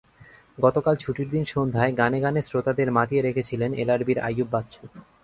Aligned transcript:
গতকাল 0.57 0.95
ছুটির 0.95 1.27
দিন 1.29 1.43
সন্ধ্যায় 1.45 1.91
গানে 1.97 2.19
গানে 2.21 2.41
শ্রোতাদের 2.41 2.89
মাতিয়ে 2.91 3.21
রেখেছিলেন 3.21 3.71
এলআরবির 3.73 4.19
আইয়ুব 4.19 4.47
বাচ্চু। 4.51 4.83